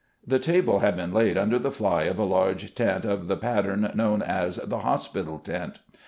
The 0.25 0.39
table 0.39 0.79
had 0.79 0.95
been 0.97 1.13
laid 1.13 1.37
under 1.37 1.59
the 1.59 1.69
fly 1.69 2.05
of 2.05 2.17
a 2.17 2.23
large 2.23 2.73
tent 2.73 3.05
of 3.05 3.27
the 3.27 3.37
pattern 3.37 3.91
known 3.93 4.23
as 4.23 4.55
the" 4.55 4.79
hospital 4.79 5.37
tent." 5.37 5.79